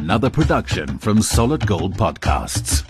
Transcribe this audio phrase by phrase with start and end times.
[0.00, 2.84] another production from Solid Gold Podcasts.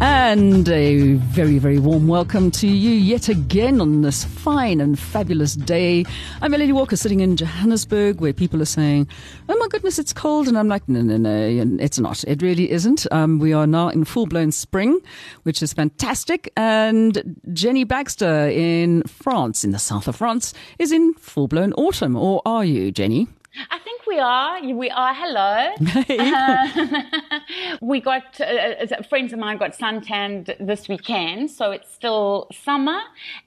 [0.00, 5.54] And a very, very warm welcome to you yet again on this fine and fabulous
[5.54, 6.06] day.
[6.40, 9.08] I'm Melody Walker sitting in Johannesburg where people are saying,
[9.50, 10.48] Oh my goodness, it's cold.
[10.48, 12.24] And I'm like, No, no, no, it's not.
[12.24, 13.06] It really isn't.
[13.12, 15.00] Um, we are now in full blown spring,
[15.42, 16.50] which is fantastic.
[16.56, 22.16] And Jenny Baxter in France, in the south of France, is in full blown autumn.
[22.16, 23.28] Or are you, Jenny?
[23.70, 24.62] I think we are.
[24.62, 25.14] We are.
[25.14, 25.74] Hello.
[26.08, 27.40] Uh,
[27.82, 33.00] we got uh, uh, friends of mine got suntanned this weekend, so it's still summer.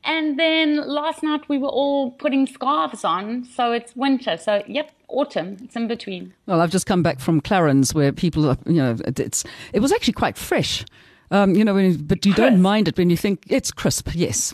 [0.03, 4.37] And then last night we were all putting scarves on, so it's winter.
[4.37, 5.57] So yep, autumn.
[5.63, 6.33] It's in between.
[6.45, 9.91] Well, I've just come back from Clarens, where people, are, you know, it's it was
[9.91, 10.85] actually quite fresh.
[11.31, 12.49] Um, you know, you, but you crisp.
[12.49, 14.09] don't mind it when you think it's crisp.
[14.13, 14.53] Yes,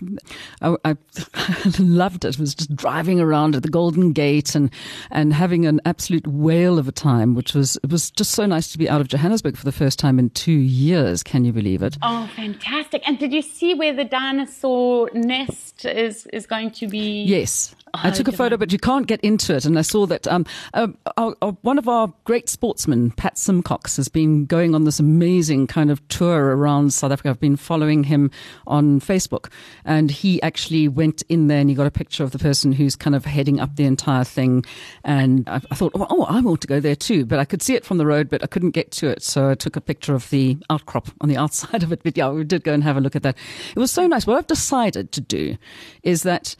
[0.62, 0.96] I, I
[1.80, 2.36] loved it.
[2.36, 2.40] it.
[2.40, 4.72] Was just driving around at the Golden Gate and
[5.10, 8.72] and having an absolute whale of a time, which was it was just so nice
[8.72, 11.24] to be out of Johannesburg for the first time in two years.
[11.24, 11.98] Can you believe it?
[12.02, 13.02] Oh, fantastic!
[13.08, 17.24] And did you see where the dinosaur nest is is going to be?
[17.24, 19.65] Yes, I took a photo, but you can't get into it.
[19.65, 23.98] And I saw that um, uh, our, our, one of our great sportsmen, Pat Symcox,
[23.98, 27.29] has been going on this amazing kind of tour around South Africa.
[27.29, 28.32] I've been following him
[28.68, 29.51] on Facebook,
[29.84, 32.95] and he actually went in there and he got a picture of the person who's
[32.95, 34.66] kind of heading up the entire thing.
[35.04, 37.62] And I, I thought, oh, oh, I want to go there too, but I could
[37.62, 39.21] see it from the road, but I couldn't get to it.
[39.21, 42.04] So I took a picture of the outcrop on the outside of it.
[42.04, 43.38] But yeah, we did go and have a look at that.
[43.76, 44.26] It was so nice.
[44.26, 45.57] What I've decided to do
[46.04, 46.55] is that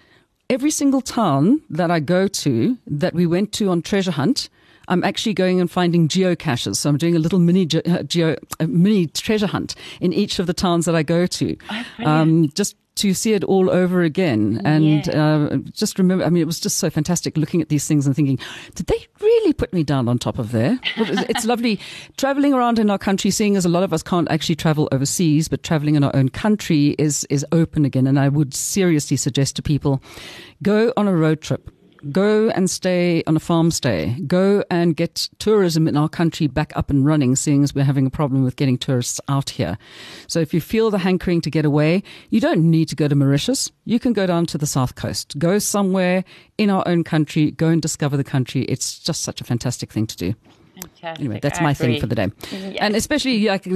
[0.50, 4.50] every single town that I go to that we went to on treasure hunt,
[4.88, 6.76] I'm actually going and finding geocaches.
[6.78, 10.40] So I'm doing a little mini ge- uh, geo, uh, mini treasure hunt in each
[10.40, 11.58] of the towns that I go to.
[11.72, 14.62] Oh, um, just to see it all over again.
[14.64, 15.48] And yeah.
[15.52, 18.16] uh, just remember i mean it was just so fantastic looking at these things and
[18.16, 18.38] thinking
[18.76, 20.80] did they really put me down on top of there?
[20.98, 21.80] It's lovely.
[22.18, 25.48] Traveling around in our country seeing as a lot of us can't actually travel overseas
[25.48, 28.08] but traveling in our own country is is open again.
[28.08, 30.02] And i would seriously suggest to people
[30.62, 31.72] go on a road trip
[32.10, 34.18] Go and stay on a farm stay.
[34.26, 38.08] Go and get tourism in our country back up and running, seeing as we're having
[38.08, 39.78] a problem with getting tourists out here.
[40.28, 43.16] So if you feel the hankering to get away, you don't need to go to
[43.16, 43.72] Mauritius.
[43.86, 45.38] You can go down to the south coast.
[45.38, 46.24] Go somewhere
[46.58, 47.52] in our own country.
[47.52, 48.64] Go and discover the country.
[48.64, 50.34] It's just such a fantastic thing to do.
[50.82, 51.20] Fantastic.
[51.20, 52.32] Anyway, that's my thing for the day.
[52.52, 52.78] Yes.
[52.80, 53.68] And especially like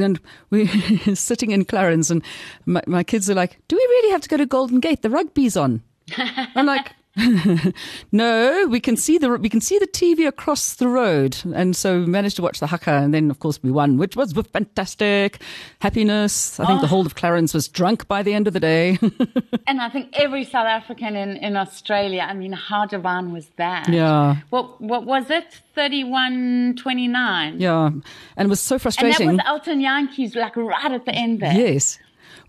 [0.50, 0.68] we're
[1.16, 2.24] sitting in Clarens and
[2.66, 5.02] my, my kids are like, do we really have to go to Golden Gate?
[5.02, 5.84] The rugby's on.
[6.18, 6.91] I'm like,
[8.12, 12.00] no, we can see the we can see the TV across the road, and so
[12.00, 15.42] we managed to watch the haka, and then of course we won, which was fantastic.
[15.80, 16.59] Happiness.
[16.59, 16.81] I think oh.
[16.81, 19.00] the whole of Clarens was drunk by the end of the day.
[19.68, 22.26] and I think every South African in, in Australia.
[22.28, 23.88] I mean, how divine was that?
[23.88, 24.38] Yeah.
[24.50, 25.62] What what was it?
[25.74, 27.62] Thirty-one twenty-nine.
[27.62, 27.92] Yeah,
[28.36, 29.30] and it was so frustrating.
[29.30, 31.53] And that was Elton Jantjies, like right at the end there.
[31.53, 31.97] Yes.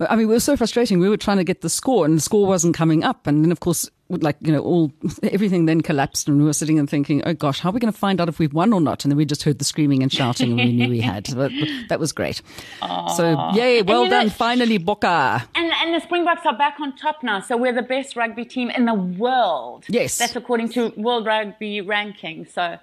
[0.01, 0.99] I mean, it was so frustrating.
[0.99, 3.27] We were trying to get the score, and the score wasn't coming up.
[3.27, 6.79] And then, of course, like you know, all everything then collapsed, and we were sitting
[6.79, 8.81] and thinking, "Oh gosh, how are we going to find out if we've won or
[8.81, 11.29] not?" And then we just heard the screaming and shouting, and we knew we had.
[11.35, 11.53] But
[11.89, 12.43] that was great.
[12.83, 13.11] Aww.
[13.11, 13.83] So, yay!
[13.83, 15.47] Well done, know, finally, Bokke.
[15.55, 18.71] And and the Springboks are back on top now, so we're the best rugby team
[18.71, 19.85] in the world.
[19.89, 22.47] Yes, that's according to World Rugby ranking.
[22.47, 22.79] So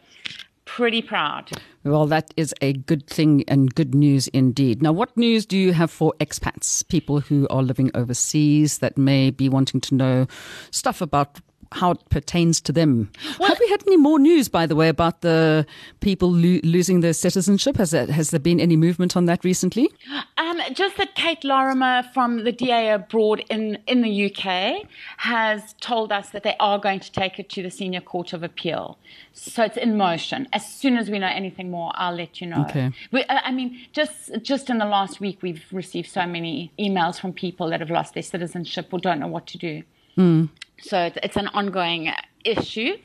[0.65, 1.51] pretty proud.
[1.85, 4.81] Well, that is a good thing and good news indeed.
[4.81, 9.31] Now, what news do you have for expats, people who are living overseas that may
[9.31, 10.27] be wanting to know
[10.71, 11.41] stuff about
[11.73, 13.11] how it pertains to them.
[13.39, 15.65] Well, Have we had any more news, by the way, about the
[15.99, 17.77] people lo- losing their citizenship?
[17.77, 19.89] Has there, has there been any movement on that recently?
[20.37, 26.11] Um, just that Kate Lorimer from the DA abroad in, in the UK has told
[26.11, 28.97] us that they are going to take it to the Senior Court of Appeal.
[29.33, 30.47] So it's in motion.
[30.53, 32.65] As soon as we know anything more, I'll let you know.
[32.69, 32.91] Okay.
[33.11, 37.33] We, I mean, just just in the last week, we've received so many emails from
[37.33, 39.83] people that have lost their citizenship or don't know what to do.
[40.17, 40.49] Mm.
[40.79, 42.13] So it's an ongoing
[42.43, 42.97] issue.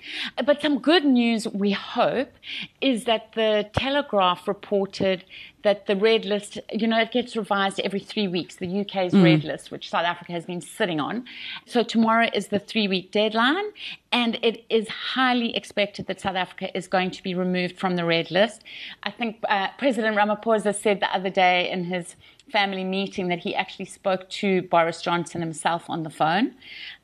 [0.44, 2.32] But some good news, we hope,
[2.80, 5.24] is that the Telegraph reported
[5.62, 9.22] that the red list, you know, it gets revised every three weeks, the UK's mm.
[9.22, 11.24] red list, which South Africa has been sitting on.
[11.66, 13.66] So tomorrow is the three week deadline,
[14.12, 18.04] and it is highly expected that South Africa is going to be removed from the
[18.04, 18.62] red list.
[19.02, 22.16] I think uh, President Ramaphosa said the other day in his
[22.50, 26.54] family meeting that he actually spoke to Boris Johnson himself on the phone.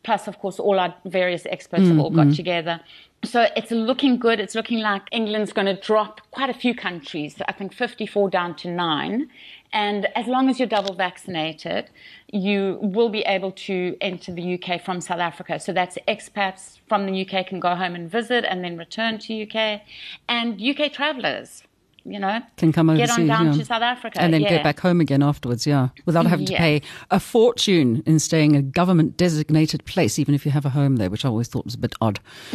[0.03, 2.35] Plus, of course, all our various experts have all got mm-hmm.
[2.35, 2.81] together.
[3.25, 4.39] So it's looking good.
[4.39, 7.37] It's looking like England's going to drop quite a few countries.
[7.49, 9.31] I think 54 down to nine.
[9.73, 11.91] And as long as you're double vaccinated,
[12.33, 15.59] you will be able to enter the UK from South Africa.
[15.59, 19.43] So that's expats from the UK can go home and visit and then return to
[19.43, 19.81] UK.
[20.29, 21.65] And UK travelers,
[22.05, 23.53] you know, Can come get on down yeah.
[23.53, 24.21] to South Africa.
[24.21, 24.51] and then yeah.
[24.51, 28.63] get back home again afterwards, yeah, without having to pay a fortune in staying a
[28.63, 31.75] government designated place, even if you have a home there, which I always thought was
[31.75, 32.21] a bit odd.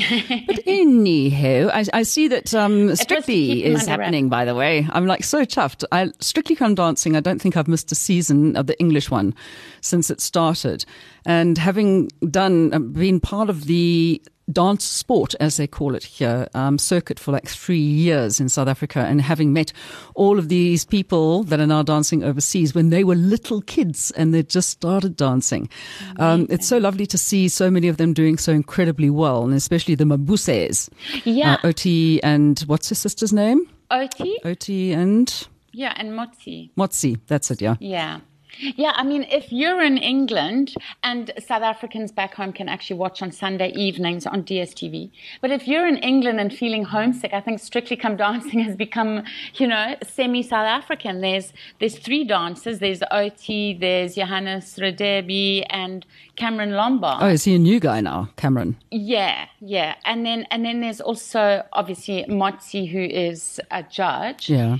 [0.47, 4.53] but anyhow, I, I see that um, was to keep Strictly is happening, by the
[4.53, 4.87] way.
[4.91, 5.83] I'm like so chuffed.
[5.91, 9.33] I, Strictly Come Dancing, I don't think I've missed a season of the English one
[9.81, 10.85] since it started.
[11.25, 16.47] And having done, uh, been part of the dance sport, as they call it here,
[16.53, 19.71] um, circuit for like three years in South Africa, and having met
[20.15, 24.33] all of these people that are now dancing overseas when they were little kids and
[24.33, 25.69] they just started dancing.
[26.17, 29.53] Um, it's so lovely to see so many of them doing so incredibly well, and
[29.53, 30.89] especially the Mabuses.
[31.23, 31.57] Yeah.
[31.63, 33.67] Uh, Oti and what's her sister's name?
[33.91, 34.37] Oti?
[34.45, 36.71] Oti and Yeah, and Motsi.
[36.75, 37.19] Motsi.
[37.27, 37.75] That's it, yeah.
[37.79, 38.19] Yeah.
[38.57, 43.21] Yeah, I mean, if you're in England and South Africans back home can actually watch
[43.21, 45.11] on Sunday evenings on DSTV,
[45.41, 49.23] but if you're in England and feeling homesick, I think Strictly Come Dancing has become,
[49.55, 51.21] you know, semi-South African.
[51.21, 52.79] There's there's three dancers.
[52.79, 56.05] There's Oti, there's Johannes Radebe, and
[56.35, 57.21] Cameron Lombard.
[57.21, 58.77] Oh, is he a new guy now, Cameron?
[58.91, 64.49] Yeah, yeah, and then and then there's also obviously Motsi, who is a judge.
[64.49, 64.77] Yeah.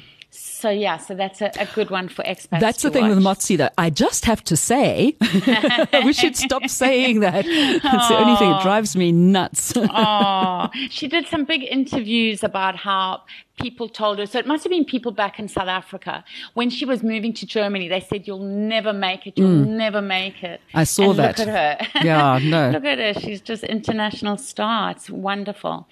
[0.59, 2.59] So yeah, so that's a, a good one for expats.
[2.59, 3.38] That's the thing with watch.
[3.39, 3.69] Motsi, though.
[3.77, 5.15] I just have to say,
[6.03, 7.45] we should stop saying that.
[7.45, 9.71] That's the only thing that drives me nuts.
[9.77, 13.21] oh, she did some big interviews about how
[13.61, 14.25] people told her.
[14.25, 16.25] So it must have been people back in South Africa
[16.56, 17.88] when she was moving to Germany.
[17.88, 19.38] They said, "You'll never make it.
[19.38, 20.79] You'll never make it." Mm.
[20.79, 21.39] I saw and that.
[21.39, 22.01] Look at her.
[22.03, 22.71] Yeah, no.
[22.71, 23.13] look at her.
[23.21, 24.91] She's just international star.
[24.91, 25.88] It's wonderful.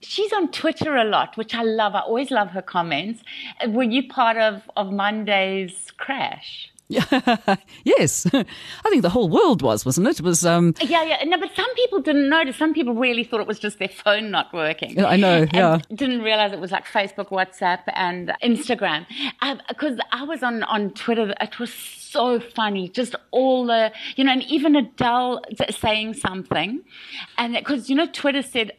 [0.00, 1.94] She's on Twitter a lot, which I love.
[1.94, 3.22] I always love her comments.
[3.66, 6.70] Were you part of of Monday's crash?
[6.88, 8.26] yes.
[8.32, 8.44] I
[8.88, 10.20] think the whole world was, wasn't it?
[10.20, 11.24] It was, um, Yeah, yeah.
[11.24, 12.56] No, but some people didn't notice.
[12.56, 14.96] Some people really thought it was just their phone not working.
[14.96, 15.78] Yeah, I know, And yeah.
[15.92, 19.06] Didn't realize it was like Facebook, WhatsApp, and Instagram.
[19.68, 21.34] Because I was on, on Twitter.
[21.40, 22.88] It was so funny.
[22.88, 26.82] Just all the, you know, and even Adele saying something.
[27.36, 28.72] And because, you know, Twitter said,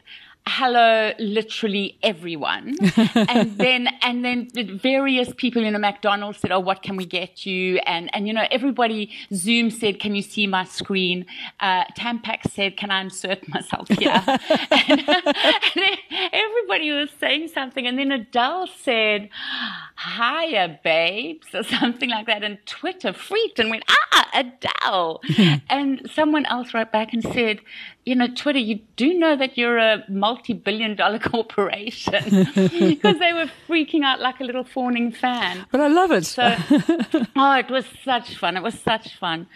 [0.47, 2.75] hello literally everyone.
[3.29, 7.05] And then and then the various people in know mcdonald's said oh what can we
[7.05, 7.79] get you?
[7.85, 11.25] And and you know everybody zoom said can you see my screen?
[11.59, 14.23] Uh tampax said can i insert myself here?
[14.89, 15.97] And, and
[16.31, 17.85] everybody was saying something.
[17.85, 19.29] And then adele said
[20.15, 22.43] hiya babes or something like that.
[22.43, 25.21] And twitter freaked and went ah adele.
[25.69, 27.59] And someone else wrote back and said
[28.07, 32.23] you know, Twitter, you do know that you're a multi billion dollar corporation
[32.55, 35.65] because they were freaking out like a little fawning fan.
[35.71, 36.25] but I love it.
[36.25, 36.43] So,
[37.35, 38.55] oh, it was such fun.
[38.55, 39.47] It was such fun.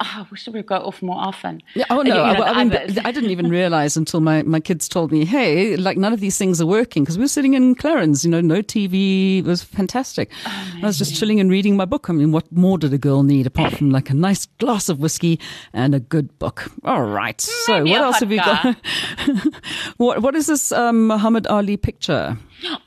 [0.00, 1.62] Oh, I wish we would go off more often.
[1.74, 2.32] Yeah, oh You no!
[2.32, 2.98] know, I, I mean.
[3.04, 6.38] I didn't even realize until my, my kids told me, "Hey, like none of these
[6.38, 9.38] things are working." Because we were sitting in Clarens, you know, no TV.
[9.38, 10.30] It was fantastic.
[10.46, 12.08] I was just chilling and reading my book.
[12.08, 15.00] I mean, what more did a girl need apart from like a nice glass of
[15.00, 15.40] whiskey
[15.72, 16.70] and a good book?
[16.84, 17.40] All right.
[17.40, 18.36] So, Maybe what else have guy.
[18.44, 18.76] got?
[19.96, 22.36] what What is this um, Muhammad Ali picture?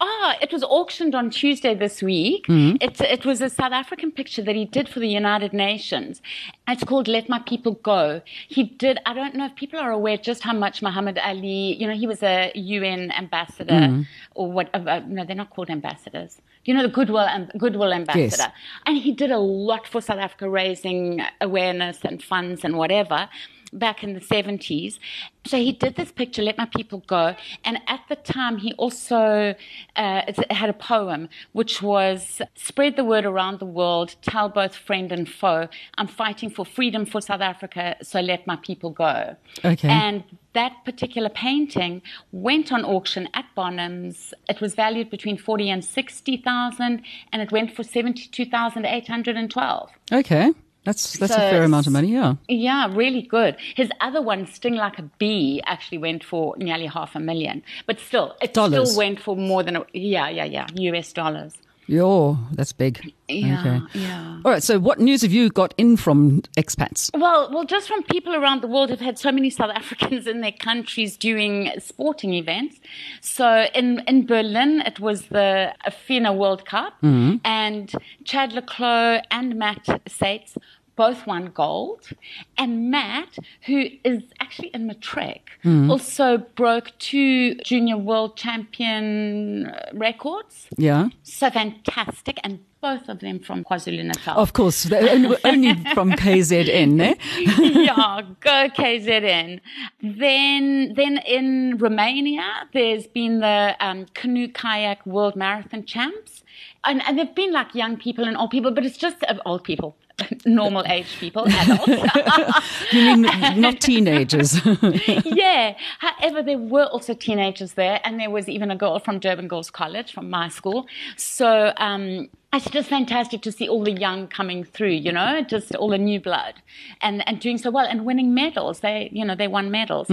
[0.02, 2.46] Oh, it was auctioned on Tuesday this week.
[2.50, 6.22] It, it was a South African picture that he did for the United Nations.
[6.68, 8.22] It's called Let My People Go.
[8.48, 11.88] He did, I don't know if people are aware just how much Muhammad Ali, you
[11.88, 14.06] know, he was a UN ambassador
[14.36, 16.42] or what, uh, no, they're not called ambassadors.
[16.66, 18.20] You know, the Goodwill, Am- Goodwill ambassador.
[18.50, 18.52] Yes.
[18.86, 23.30] And he did a lot for South Africa, raising awareness and funds and whatever
[23.74, 25.00] back in the 70s.
[25.46, 27.36] So he did this picture, Let My People Go.
[27.64, 29.56] And at the time, he also
[29.96, 35.12] uh, had a poem, which was Spread the word around the world, tell both friend
[35.12, 39.36] and foe, I'm fighting for freedom for South Africa, so let my people go.
[39.64, 39.88] Okay.
[39.88, 40.24] And
[40.54, 44.34] that particular painting went on auction at Bonhams.
[44.48, 49.90] It was valued between 40 and 60,000, and it went for 72,812.
[50.12, 50.52] Okay,
[50.84, 52.14] that's that's a fair amount of money.
[52.14, 52.36] Yeah.
[52.48, 53.58] Yeah, really good.
[53.76, 57.64] His other one, Sting Like a Bee, actually went for nearly half a million.
[57.86, 58.90] But still, it Dollars.
[58.90, 61.54] still went for more than, a, yeah, yeah, yeah, US dollars.
[61.90, 63.14] Yo, that's big.
[63.28, 64.00] Yeah, Okay.
[64.00, 64.42] yeah.
[64.46, 64.62] All right.
[64.62, 67.10] So, what news have you got in from expats?
[67.20, 70.42] Well, well, just from people around the world have had so many South Africans in
[70.42, 72.80] their countries doing sporting events.
[73.22, 75.74] So in, in Berlin, it was the
[76.06, 77.38] FINA World Cup, mm-hmm.
[77.44, 77.92] and
[78.24, 80.58] Chad le Clos and Matt Sates
[81.00, 82.10] both won gold.
[82.58, 83.38] And Matt,
[83.68, 85.44] who is actually in Matric,
[85.90, 90.68] also broke two junior world champion uh, records.
[90.76, 91.08] Yeah.
[91.24, 92.36] So fantastic.
[92.44, 94.38] And both of them from KwaZulu Natal.
[94.38, 97.16] Of course, only, only from KZN, eh?
[97.88, 99.60] yeah, go KZN.
[100.02, 106.44] Then, then in Romania, there's been the um, canoe kayak world marathon champs,
[106.84, 109.64] and, and there've been like young people and old people, but it's just uh, old
[109.64, 109.98] people,
[110.46, 111.88] normal age people, adults.
[112.92, 113.22] You mean
[113.62, 114.60] not teenagers?
[115.26, 115.76] yeah.
[116.00, 119.70] However, there were also teenagers there, and there was even a girl from Durban Girls
[119.70, 120.88] College from my school.
[121.18, 124.92] So um, it's just fantastic to see all the young coming through.
[124.92, 126.56] You know, just all the new blood,
[127.02, 128.80] and and doing so well and winning medals.
[128.80, 130.08] They, you know, they won medals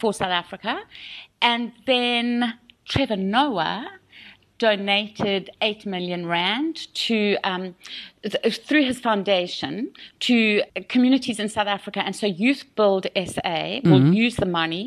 [0.00, 0.80] for South Africa,
[1.42, 2.54] and then
[2.86, 3.86] Trevor Noah
[4.64, 7.74] donated 8 million rand to um,
[8.22, 12.00] th- through his foundation to communities in South Africa.
[12.06, 14.84] And so Youth Build SA will use the money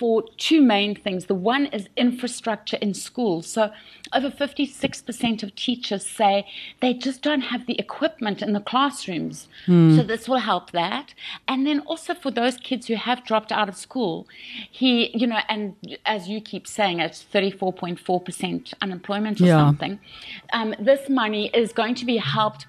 [0.00, 1.26] for two main things.
[1.26, 3.46] The one is infrastructure in schools.
[3.46, 3.70] So
[4.14, 6.46] over 56% of teachers say
[6.80, 9.46] they just don't have the equipment in the classrooms.
[9.66, 11.12] So this will help that.
[11.46, 14.26] And then also for those kids who have dropped out of school,
[14.70, 15.74] he, you know, and
[16.06, 19.58] as you keep saying, it's 34.4% unemployment or Yeah.
[19.58, 20.00] something.
[20.54, 22.64] Um, this money is going to be helped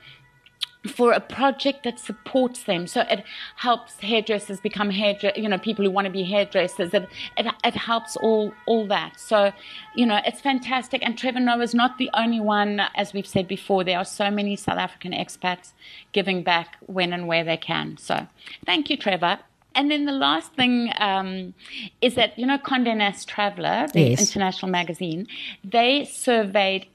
[0.88, 2.88] for a project that supports them.
[2.88, 3.24] So it
[3.56, 6.94] helps hairdressers become hairdressers, you know, people who want to be hairdressers.
[6.94, 7.08] It,
[7.38, 9.20] it, it helps all, all that.
[9.20, 9.52] So,
[9.96, 11.06] you know, it's fantastic.
[11.06, 12.82] And Trevor Noah is not the only one.
[12.96, 15.74] As we've said before, there are so many South African expats
[16.14, 17.98] giving back when and where they can.
[17.98, 18.28] So
[18.66, 19.38] thank you, Trevor.
[19.74, 21.54] And then the last thing um,
[22.02, 24.20] is that, you know, Condé Nast Traveler, the Yes.
[24.20, 25.28] international magazine,
[25.64, 26.88] they surveyed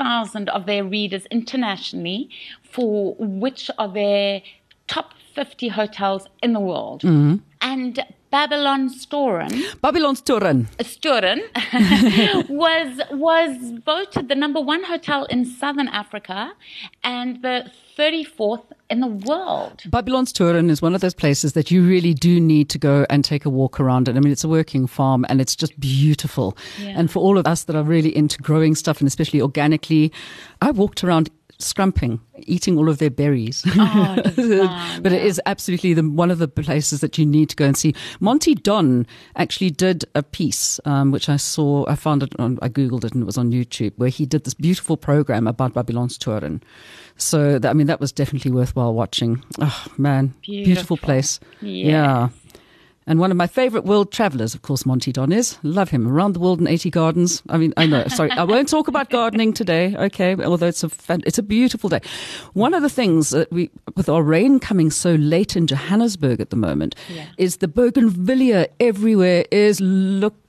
[0.00, 2.28] 800,000 of their readers internationally
[2.62, 4.42] for which are their
[4.86, 7.02] top 50 hotels in the world.
[7.02, 7.36] Mm-hmm.
[7.60, 10.68] And Babylonstoren, Babylon's Turin.
[10.80, 11.40] Storen
[12.48, 16.52] was was voted the number one hotel in southern Africa
[17.04, 19.82] and the 34th in the world.
[19.88, 23.44] Babylonstoren is one of those places that you really do need to go and take
[23.44, 24.16] a walk around it.
[24.16, 26.56] I mean, it's a working farm and it's just beautiful.
[26.78, 26.94] Yeah.
[26.96, 30.12] And for all of us that are really into growing stuff and especially organically,
[30.60, 33.64] I walked around scrumping, eating all of their berries.
[33.66, 34.16] Oh,
[35.02, 37.76] but it is absolutely the, one of the places that you need to go and
[37.76, 37.94] see.
[38.20, 42.68] Monty Don actually did a piece, um, which I saw, I found it on, I
[42.68, 46.62] Googled it and it was on YouTube, where he did this beautiful program about Babylonstoren.
[47.16, 49.42] So, that, I mean, that was definitely worthwhile watching.
[49.60, 50.34] Oh, man.
[50.42, 50.96] Beautiful, Beautiful.
[50.98, 51.40] place.
[51.62, 51.86] Yes.
[51.86, 52.28] Yeah.
[53.08, 55.58] And one of my favorite world travelers, of course, Monty Don is.
[55.62, 56.08] Love him.
[56.08, 57.42] Around the world in 80 gardens.
[57.48, 58.04] I mean, I know.
[58.08, 59.94] Sorry, I won't talk about gardening today.
[59.96, 60.34] Okay.
[60.42, 60.90] Although it's a,
[61.24, 62.00] it's a beautiful day.
[62.54, 66.50] One of the things that we, with our rain coming so late in Johannesburg at
[66.50, 67.26] the moment, Yeah.
[67.38, 69.80] is the bougainvillea everywhere is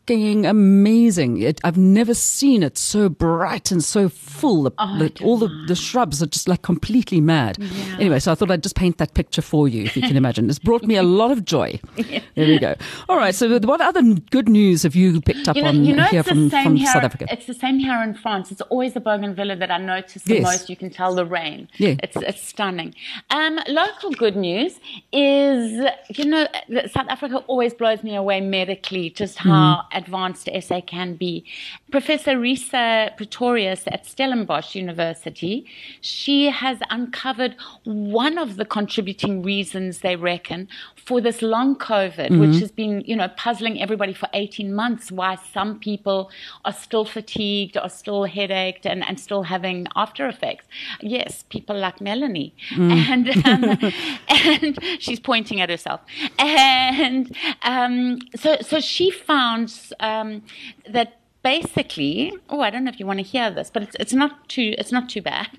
[0.09, 1.41] looking amazing.
[1.41, 4.63] It, I've never seen it so bright and so full.
[4.63, 7.57] The, Oh, the- all the, the shrubs are just like completely mad.
[7.99, 10.49] Anyway, so I thought I'd just paint that picture for you, if you can imagine.
[10.49, 11.79] It's brought me a lot of joy.
[11.95, 12.75] There we go.
[13.09, 13.33] All right.
[13.35, 16.19] So, what other good news have you picked up You know, on you know here
[16.21, 16.87] it's from, the same from here.
[16.93, 17.25] South Africa?
[17.29, 18.51] It's the same here in France.
[18.51, 20.43] It's always the bougainvillea that I notice the Yes.
[20.43, 20.69] most.
[20.69, 21.67] You can tell the rain.
[21.77, 21.95] Yeah.
[22.03, 22.93] It's it's stunning.
[23.31, 24.79] Um, local good news
[25.11, 26.47] is you know
[26.91, 31.44] South Africa always blows me away medically, just how advanced SA can be.
[31.92, 35.66] Professor Resia Pretorius at Stellenbosch University,
[36.01, 40.68] she has uncovered one of the contributing reasons they reckon
[41.08, 45.12] for this long COVID, which has been you know puzzling everybody for 18 months.
[45.12, 46.30] Why some people
[46.66, 50.66] are still fatigued, are still headaches, and, and still having after effects.
[51.01, 53.77] Yes, people like Melanie, and um,
[54.27, 56.01] and she's pointing at herself,
[56.38, 60.44] and um, so so she found um,
[60.89, 62.34] that basically.
[62.50, 64.75] Oh, I don't know if you want to hear this, but it's it's not too
[64.77, 65.50] it's not too bad.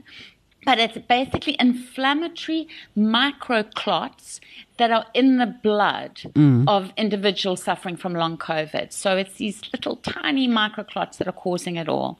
[0.64, 4.40] But it's basically inflammatory microclots
[4.76, 6.20] that are in the blood
[6.68, 8.92] of individuals suffering from long COVID.
[8.92, 12.18] So it's these little tiny microclots that are causing it all.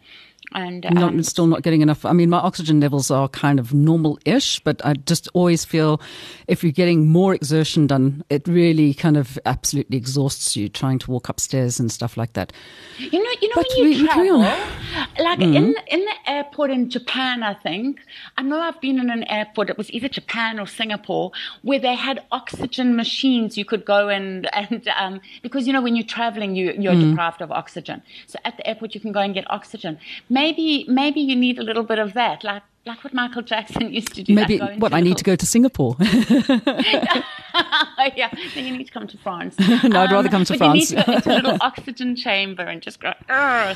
[0.55, 2.05] And not, um, still not getting enough.
[2.05, 6.01] I mean, my oxygen levels are kind of normal-ish, but I just always feel
[6.47, 11.11] if you're getting more exertion done, it really kind of absolutely exhausts you trying to
[11.11, 12.53] walk upstairs and stuff like that.
[12.99, 14.45] You know, you know But when you we- travel, on.
[14.57, 15.23] Mm-hmm.
[15.23, 18.01] like in in the airport in Japan, I think
[18.39, 19.69] I know I've been in an airport.
[19.71, 21.31] It was either Japan or Singapore
[21.63, 23.59] where they had oxygen machines.
[23.59, 27.11] You could go and and um, because you know when you're traveling, you you're Mm.
[27.11, 28.03] deprived of oxygen.
[28.27, 29.99] So at the airport, you can go and get oxygen.
[30.39, 34.15] Maybe maybe you need a little bit of that, like like what Michael Jackson used
[34.15, 34.35] to do.
[34.35, 35.97] Maybe into what I need to go to Singapore.
[36.01, 37.23] yeah,
[38.55, 39.59] then you need to come to France.
[39.59, 40.93] No, I'd rather um, come to but France.
[40.93, 43.13] You need to go into a little oxygen chamber and just go,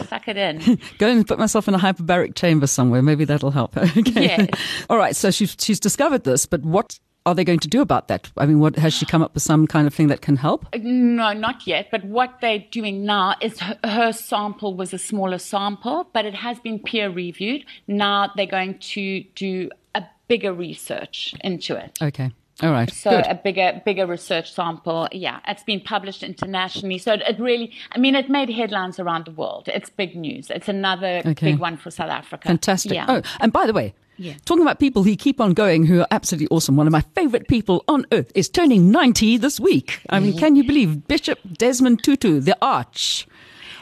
[0.07, 0.79] suck it in.
[0.99, 3.03] Go and put myself in a hyperbaric chamber somewhere.
[3.03, 3.77] Maybe that'll help.
[3.77, 4.03] okay.
[4.07, 4.49] Yes.
[4.89, 5.17] All right.
[5.17, 8.31] So she's she's discovered this, but what are they going to do about that?
[8.37, 10.67] I mean, what has she come up with some kind of thing that can help?
[10.75, 11.89] No, not yet.
[11.91, 16.35] But what they're doing now is her, her sample was a smaller sample, but it
[16.35, 17.65] has been peer reviewed.
[17.87, 21.99] Now they're going to do a bigger research into it.
[22.03, 22.33] Okay.
[22.63, 22.93] All right.
[22.93, 23.27] So Good.
[23.27, 25.09] a bigger, bigger research sample.
[25.11, 26.99] Yeah, it's been published internationally.
[26.99, 29.69] So it, it really, I mean, it made headlines around the world.
[29.69, 30.51] It's big news.
[30.51, 31.53] It's another Okay.
[31.53, 32.49] big one for South Africa.
[32.49, 32.93] Fantastic.
[32.93, 33.07] Yeah.
[33.09, 34.35] Oh, and by the way, Yeah.
[34.45, 36.77] talking about people who keep on going, who are absolutely awesome.
[36.77, 40.01] One of my favorite people on earth is turning 90 this week.
[40.11, 43.27] I mean, can you believe Bishop Desmond Tutu, the Arch?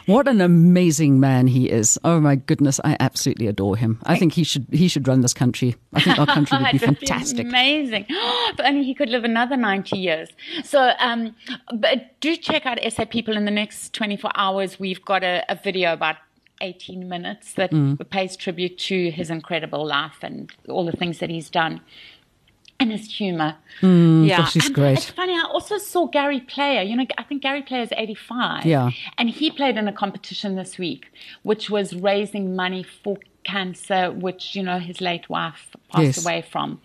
[0.07, 1.99] What an amazing man he is.
[2.03, 3.99] Oh my goodness, I absolutely adore him.
[4.03, 5.75] I think he should he should run this country.
[5.93, 7.45] I think our country would be would fantastic.
[7.47, 8.05] amazing.
[8.09, 10.29] if only he could live another 90 years.
[10.63, 11.35] So, um,
[11.73, 14.79] but do check out SA People in the next 24 hours.
[14.79, 16.15] We've got a, a video about
[16.61, 18.09] 18 minutes that Mm.
[18.09, 21.81] pays tribute to his incredible life and all the things that he's done.
[22.79, 23.57] And his humor.
[23.81, 23.87] yeah.
[23.89, 24.93] Mm, gosh, he's and great.
[24.97, 26.81] It's funny, I also saw Gary Player.
[26.81, 28.65] You know, I think Gary Player is 85.
[28.65, 28.89] Yeah.
[29.19, 31.11] And he played in a competition this week,
[31.43, 36.23] which was raising money for cancer, which, you know, his late wife passed Yes.
[36.25, 36.79] away from.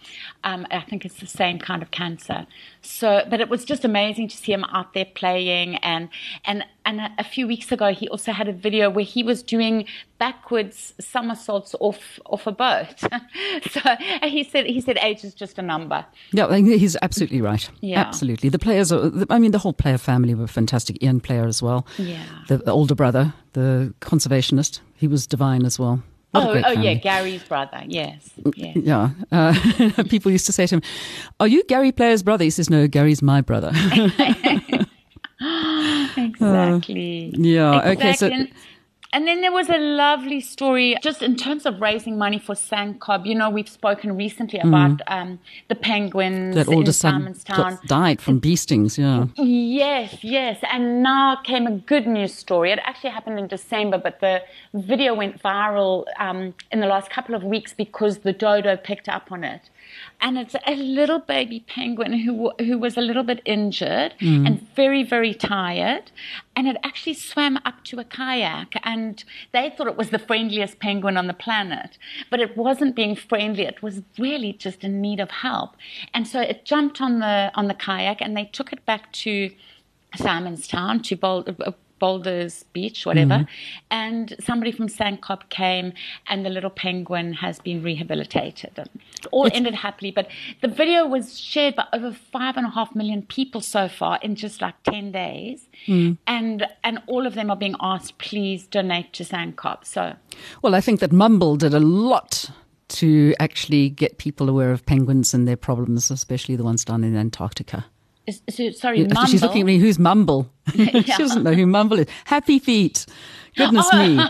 [0.45, 2.47] Um, I think it's the same kind of cancer.
[2.83, 5.77] So, but it was just amazing to see him out there playing.
[5.77, 6.09] And,
[6.45, 9.43] and, and a, a few weeks ago, he also had a video where he was
[9.43, 9.87] doing
[10.19, 13.01] backwards somersaults off, off a boat.
[13.71, 13.81] so
[14.23, 16.05] he said, he said age is just a number.
[16.33, 17.69] Yeah, he's absolutely right.
[17.81, 18.01] Yeah.
[18.01, 18.49] Absolutely.
[18.49, 21.03] The players are, I mean, the whole player family were fantastic.
[21.03, 21.87] Ian Player as well.
[21.99, 22.23] Yeah.
[22.49, 26.03] The, the older brother, the conservationist, he was divine as well.
[26.43, 26.95] Oh, oh yeah.
[26.95, 27.83] Gary's brother.
[27.87, 28.31] Yes.
[28.55, 28.77] yes.
[28.77, 29.11] Yeah.
[29.33, 29.55] Uh,
[30.09, 30.83] people used to say to him,
[31.41, 32.45] Are you Gary Player's brother?
[32.45, 33.73] He says, No, Gary's my brother.
[36.17, 37.33] Exactly.
[37.37, 38.31] yeah, okay, so-
[39.13, 43.27] And, then there was a lovely story just in terms of raising money for SANCCOB.
[43.27, 46.55] You know, we've spoken recently about um, the penguins Mm.
[46.55, 47.87] that all in of a sudden Simonstown.
[47.87, 48.99] died from bee stings.
[48.99, 49.27] Yeah.
[49.37, 50.59] Yes, yes.
[50.71, 52.71] And now came a good news story.
[52.73, 54.43] It actually happened in December, but the
[54.75, 59.31] video went viral um, in the last couple of weeks because the dodo picked up
[59.33, 59.63] on it.
[60.21, 65.03] And it's a little baby penguin who who was a little bit injured and very
[65.05, 66.11] very tired,
[66.57, 70.81] and it actually swam up to a kayak, and they thought it was the friendliest
[70.81, 71.99] penguin on the planet,
[72.31, 73.65] but it wasn't being friendly.
[73.65, 75.77] It was really just in need of help,
[76.15, 79.51] and so it jumped on the on the kayak, and they took it back to
[80.17, 83.35] Simonstown to Bol- uh, Boulders Beach, whatever.
[83.35, 83.53] Mm-hmm.
[83.91, 85.93] And somebody from SANCCOB came,
[86.29, 88.73] and the little penguin has been rehabilitated.
[88.77, 90.11] And it all ended happily.
[90.11, 90.29] But
[90.63, 94.35] the video was shared by over five and a half million people so far in
[94.35, 95.69] just like 10 days.
[95.87, 96.19] Mm.
[96.27, 99.85] And, and all of them are being asked, please donate to SANCCOB.
[99.85, 100.15] So,
[100.63, 102.51] Well, I think that Mumble did a lot
[102.89, 107.17] to actually get people aware of penguins and their problems, especially the ones down in
[107.17, 107.87] Antarctica.
[108.27, 110.51] Is- so sorry, She's looking at me, who's Mumble?
[110.75, 112.07] she doesn't know who Mumble is.
[112.25, 113.07] Happy Feet.
[113.57, 114.17] Goodness me.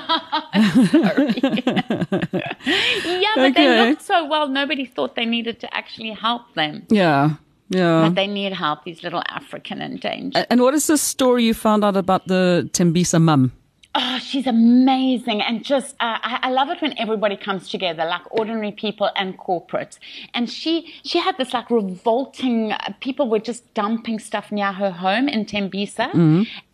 [2.67, 3.53] Yeah, but Okay.
[3.67, 6.85] they looked so well, nobody thought they needed to actually help them.
[6.91, 7.31] Yeah.
[7.69, 8.03] Yeah.
[8.07, 10.47] But they need help, these little African endangered.
[10.51, 13.53] And what is the story you found out about the Tembisa mum?
[13.99, 15.41] Oh, she's amazing.
[15.41, 19.39] And just, uh, I, I love it when everybody comes together, like ordinary people and
[19.39, 19.99] corporates.
[20.35, 24.91] And she, she had this like revolting, uh, people were just dumping stuff near her
[24.91, 26.13] home in Tembisa.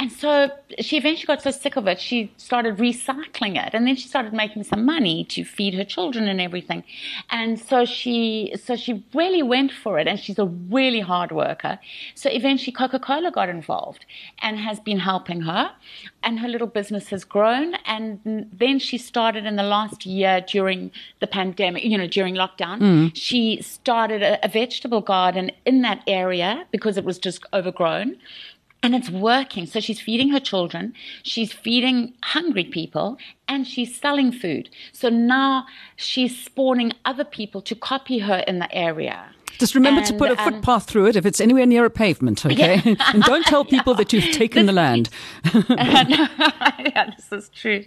[0.01, 3.73] And so she eventually got so sick of it, she started recycling it.
[3.73, 6.83] And then she started making some money to feed her children and everything.
[7.31, 10.09] And so she, so she really went for it.
[10.09, 11.79] And she's a really hard worker.
[12.17, 14.07] So eventually Coca-Cola got involved
[14.41, 15.71] and has been helping her.
[16.25, 17.75] And her little business has grown.
[17.87, 22.81] And then she started in the last year during the pandemic, you know, during lockdown,
[22.81, 23.11] mm.
[23.15, 28.17] she started a, a vegetable garden in that area because it was just overgrown.
[28.85, 29.67] And it's working.
[29.67, 34.71] So she's feeding her children, she's feeding hungry people, and she's selling food.
[34.93, 39.32] So now she's spawning other people to copy her in the area.
[39.59, 42.45] Just remember to put a um, footpath through it if it's anywhere near a pavement,
[42.45, 42.81] okay?
[43.13, 45.09] and don't tell people that you've taken the land.
[45.71, 47.83] yeah, this is true.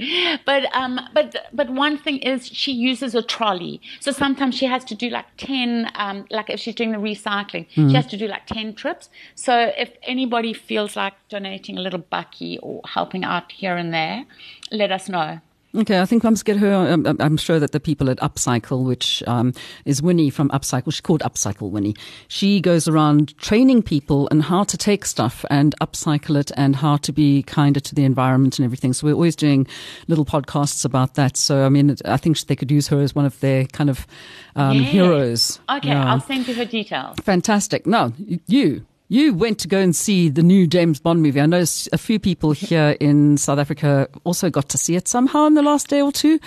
[0.45, 3.81] But um, but but one thing is she uses a trolley.
[3.99, 5.91] So sometimes she has to do like ten.
[5.95, 7.89] Um, like if she's doing the recycling, Hmm.
[7.89, 9.09] she has to do like ten trips.
[9.35, 14.25] So if anybody feels like donating a little bucky or helping out here and there,
[14.71, 15.39] let us know.
[15.75, 16.73] Okay, I think I must get her.
[16.73, 20.93] Um, um, I'm sure that the people at Upcycle, which um, is Winnie from Upcycle,
[20.93, 21.95] she's called Upcycle Winnie.
[22.27, 26.97] She goes around training people and how to take stuff and upcycle it and how
[26.97, 28.93] to be kinder to the environment and everything.
[28.93, 29.67] So we're always doing
[30.07, 31.35] little podcasts about that.
[31.35, 34.07] So I mean, I think they could use her as one of their kind of
[34.55, 35.59] um, heroes.
[35.69, 36.11] Okay, Yeah.
[36.11, 37.17] I'll send you her details.
[37.23, 37.85] Fantastic.
[37.85, 38.13] No,
[38.47, 38.85] you.
[39.07, 41.39] You went to go and see the new James Bond movie.
[41.39, 41.63] I know
[41.93, 45.61] a few people here in South Africa also got to see it somehow in the
[45.61, 46.39] last day or two.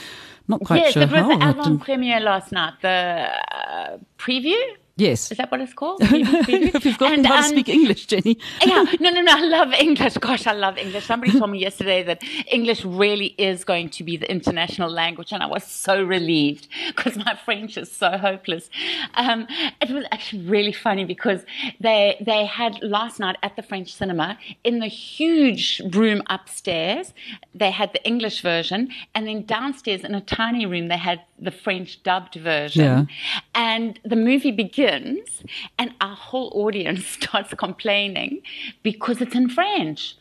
[0.49, 1.53] Not quite yes, sure it was how.
[1.53, 2.75] the didn't- premiere last night.
[2.83, 4.59] The uh, preview
[4.99, 5.31] Yes.
[5.31, 6.01] is that what it's called?
[6.03, 6.75] Preview, preview?
[6.75, 8.37] If you've forgotten And, how to um, speak English, Jenny.
[8.67, 9.33] yeah, no, no, no.
[9.33, 10.15] I love English.
[10.19, 11.07] Gosh, I love English.
[11.07, 15.43] Somebody told me yesterday that English really is going to be the international language, and
[15.43, 18.71] I was so relieved because my French is so hopeless.
[19.15, 19.47] Um,
[19.81, 21.45] it was actually really funny because
[21.81, 27.15] they they had last night at the French cinema in the huge room upstairs.
[27.55, 31.51] They had the English version, and then downstairs in a tiny room they had the
[31.51, 32.85] French dubbed version.
[32.85, 33.05] Yeah.
[33.55, 34.88] And the movie begins,
[35.79, 38.43] and our whole audience starts complaining
[38.83, 40.17] because it's in French.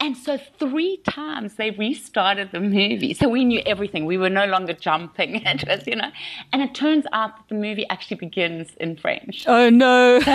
[0.00, 3.14] And so, three times they restarted the movie.
[3.14, 4.06] So, we knew everything.
[4.06, 5.36] We were no longer jumping.
[5.46, 6.10] It was, you know.
[6.52, 9.44] And it turns out that the movie actually begins in French.
[9.46, 10.20] Oh no.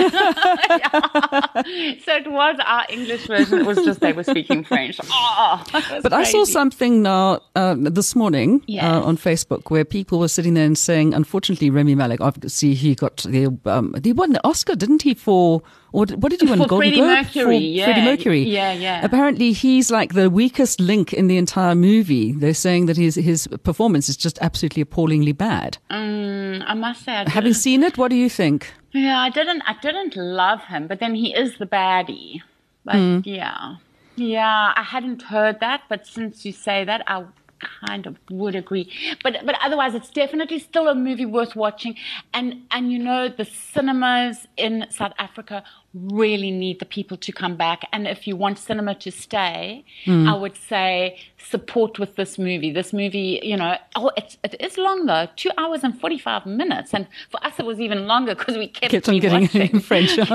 [2.04, 3.60] So, it was our English version.
[3.60, 4.98] It was just they were speaking French.
[5.10, 5.64] Oh,
[6.02, 8.84] But I saw something now uh, this morning Yes.
[8.84, 12.94] uh, on Facebook where people were sitting there and saying, unfortunately, Rami Malek, obviously he
[12.94, 15.14] got the um, he won the Oscar, didn't he?
[15.14, 15.62] For
[15.92, 16.58] did- what did you win?
[16.62, 17.84] For Golden Freddie Globe Mercury, for yeah.
[17.84, 18.42] Freddie Mercury.
[18.42, 19.04] Yeah, yeah.
[19.04, 22.32] Apparently, he's like the weakest link in the entire movie.
[22.32, 25.78] They're saying that his his performance is just absolutely appallingly bad.
[25.90, 28.72] Mm, I must say, I Having seen it, what do you think?
[28.92, 29.62] Yeah, I didn't.
[29.62, 32.42] I didn't love him, but then he is the baddie.
[32.84, 33.20] But Hmm.
[33.24, 33.76] yeah,
[34.16, 37.24] yeah, I hadn't heard that, but since you say that, I
[37.60, 38.90] kind of would agree.
[39.22, 41.96] But but otherwise, it's definitely still a movie worth watching.
[42.32, 45.62] And and you know, the cinemas in South Africa
[45.94, 47.80] really need the people to come back.
[47.92, 50.28] And if you want cinema to stay, Hmm.
[50.28, 52.70] I would say support with this movie.
[52.72, 56.46] This movie, you know, oh, it's, it is long though, two hours and forty five
[56.46, 59.80] minutes, and for us it was even longer because we kept, Kept on getting in
[59.80, 60.16] French.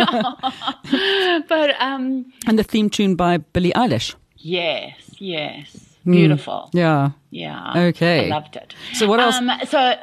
[1.47, 4.15] but um, and the theme tune by Billie Eilish.
[4.37, 6.69] yes, yes, beautiful.
[6.73, 7.11] Yeah.
[7.31, 7.73] Yeah.
[7.89, 8.25] Okay.
[8.25, 8.73] I loved it.
[8.93, 9.95] So what else- Um, so,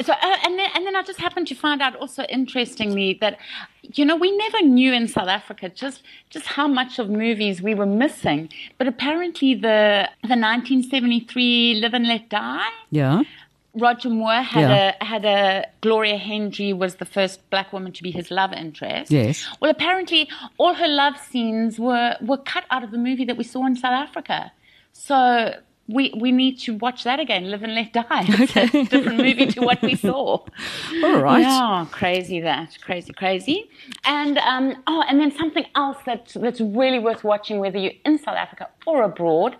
[0.00, 3.36] so, uh, and then, and then I just happened to find out also interestingly that,
[3.94, 7.74] you know, we never knew in South Africa just, just how much of movies we
[7.74, 8.48] were missing.
[8.78, 13.22] But apparently the, the 1973 Live and Let Die, Yeah.
[13.74, 14.94] Roger Moore had Yeah.
[15.00, 19.12] a had a Gloria Hendry was the first black woman to be his love interest.
[19.12, 19.46] Yes.
[19.60, 23.44] Well, apparently all her love scenes were were cut out of the movie that we
[23.44, 24.50] saw in South Africa.
[24.92, 25.54] So
[25.88, 28.04] we we need to watch that again, Live and Let Die.
[28.28, 30.44] It's a different movie to what we saw.
[31.04, 31.40] All right.
[31.40, 33.70] Yeah, crazy that, crazy, crazy.
[34.04, 38.18] And um, oh, and then something else that that's really worth watching, whether you're in
[38.18, 39.56] South Africa or abroad,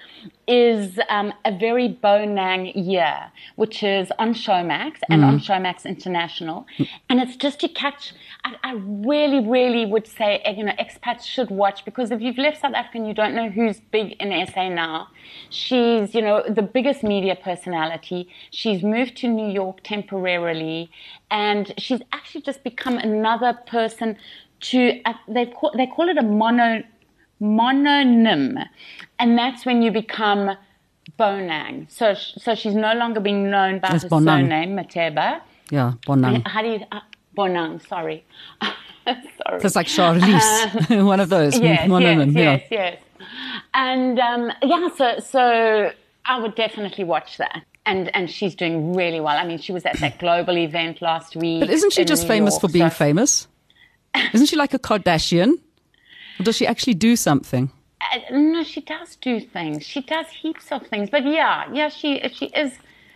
[0.49, 6.67] is um, a very Bonang year, which is on Showmax and on Showmax International,
[7.11, 8.15] and it's just to catch.
[8.45, 12.39] I, I really, really would say eh, you know expats should watch because if you've
[12.39, 15.09] left South Africa and you don't know who's big in SA now,
[15.51, 18.29] she's you know the biggest media personality.
[18.51, 20.91] She's moved to New York temporarily,
[21.31, 24.17] and she's actually just become another person
[24.61, 26.83] to uh, they call they call it a mono
[27.41, 28.65] mononym,
[29.19, 30.57] and that's when you become
[31.19, 31.91] Bonang.
[31.91, 34.43] So so she's no longer being known by her Bonang.
[34.43, 35.41] surname Matheba.
[35.71, 35.93] Yeah.
[36.07, 36.47] Bonang.
[36.47, 37.01] How do you uh,
[37.37, 37.87] Bonang?
[37.89, 38.25] Sorry,
[38.63, 39.61] sorry.
[39.63, 41.57] It's like Charlize, one of those.
[41.57, 42.37] Uh, yes, one yes, them.
[42.37, 42.79] yes, yeah.
[42.79, 43.03] yes.
[43.75, 45.93] And um, yeah, so so
[46.25, 47.63] I would definitely watch that.
[47.87, 49.37] And and she's doing really well.
[49.37, 51.61] I mean, she was at that global event last week.
[51.61, 53.49] But isn't she just New famous York, for being so- famous?
[54.33, 55.59] Isn't she like a Kardashian?
[56.43, 57.71] Does she actually do something?
[58.01, 59.85] Uh, no, she does do things.
[59.85, 61.11] She does heaps of things.
[61.11, 62.73] But yeah, yeah, she she is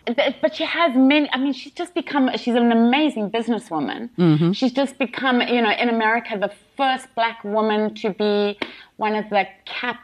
[0.07, 1.31] But but she has many.
[1.33, 2.31] I mean, she's just become.
[2.37, 4.11] She's an amazing businesswoman.
[4.19, 4.53] Mm-hmm.
[4.53, 8.59] She's just become, you know, in America, the first black woman to be
[8.97, 10.01] one of the CAP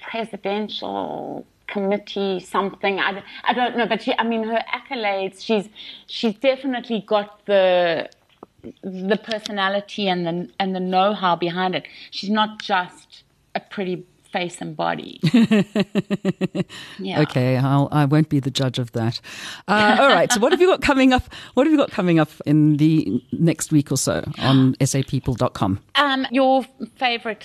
[0.00, 3.00] presidential committee something.
[3.00, 5.42] I, I don't know, but she, I mean, her accolades.
[5.42, 5.68] She's
[6.06, 8.08] she's definitely got the
[8.82, 11.86] the personality and the and the know-how behind it.
[12.10, 15.20] She's not just a pretty face and body.
[16.98, 17.20] yeah.
[17.22, 19.20] Okay, I'll, I won't be the judge of that.
[19.68, 20.30] Uh, all right.
[20.32, 21.22] So, what have you got coming up?
[21.54, 25.80] What have you got coming up in the next week or so on sapeople.com?
[25.96, 26.64] Um, your
[26.96, 27.44] favorite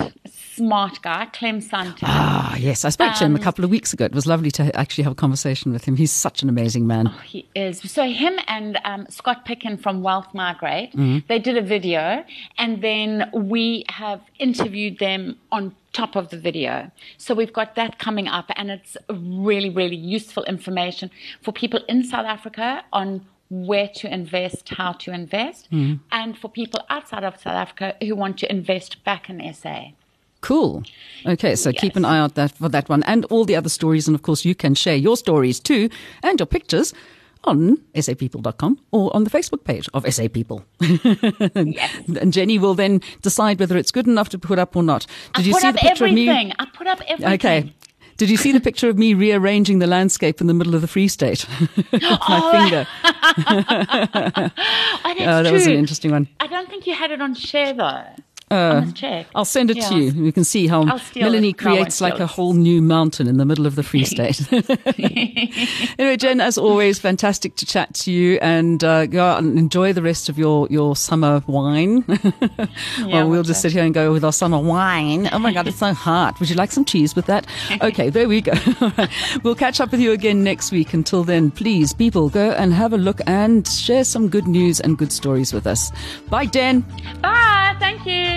[0.56, 2.04] smart guy, Clem Sunter.
[2.04, 2.86] Ah, yes.
[2.86, 4.06] I spoke to him a couple of weeks ago.
[4.06, 5.96] It was lovely to actually have a conversation with him.
[5.96, 7.08] He's such an amazing man.
[7.26, 7.80] He is.
[7.92, 11.20] So him and um, Scott Picken from Wealth Migrate, Mm-hmm.
[11.28, 12.24] they did a video,
[12.58, 16.74] and then we have interviewed them on top of the video.
[17.18, 21.08] So we've got that coming up, and it's really, really useful information
[21.44, 22.68] for people in South Africa
[23.02, 23.10] on
[23.50, 25.96] where to invest, how to invest, Mm-hmm.
[26.20, 29.78] and for people outside of South Africa who want to invest back in SA.
[30.42, 30.84] Cool.
[31.34, 34.08] Okay, so keep an eye out that for that one and all the other stories.
[34.08, 35.90] And of course, you can share your stories too
[36.22, 36.94] and your pictures
[37.48, 40.64] on sapeople.com or on the Facebook page of SA People.
[40.82, 45.08] and Jenny will then decide whether it's good enough to put up or not.
[45.36, 46.52] Did I you see the picture everything.
[46.52, 47.06] of I put up me?
[47.08, 47.34] everything.
[47.34, 47.74] Okay.
[48.18, 50.88] Did you see the picture of me rearranging the landscape in the middle of the
[50.88, 51.46] Free State
[51.92, 52.52] with my oh.
[52.52, 52.88] finger?
[55.10, 56.28] Oh, that's Oh, that was an interesting one.
[56.40, 58.04] I don't think you had it on share though.
[58.50, 59.28] Check.
[59.36, 59.90] I'll send it Yeah.
[59.90, 60.12] to you.
[60.26, 60.84] You can see how
[61.16, 61.62] Melanie it.
[61.64, 64.42] No, creates like a whole new mountain in the middle of the Free State.
[66.00, 69.92] anyway, Jen, as always, fantastic to chat to you and uh, go out and enjoy
[69.94, 72.06] the rest of your, your summer wine.
[73.06, 75.30] well, we'll just sit here and go with our summer wine.
[75.32, 76.40] Oh my God, it's so hot.
[76.40, 77.46] Would you like some cheese with that?
[77.82, 78.54] Okay, there we go.
[79.44, 80.94] we'll catch up with you again next week.
[80.94, 84.98] Until then, please, people, go and have a look and share some good news and
[84.98, 85.92] good stories with us.
[86.30, 86.86] Bye, Den.
[87.22, 87.76] Bye.
[87.80, 88.37] Thank you.